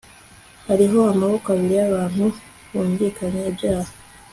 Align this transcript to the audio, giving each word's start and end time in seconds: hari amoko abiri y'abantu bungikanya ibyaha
hari 0.67 0.85
amoko 1.11 1.47
abiri 1.55 1.73
y'abantu 1.79 2.25
bungikanya 2.71 3.41
ibyaha 3.51 3.91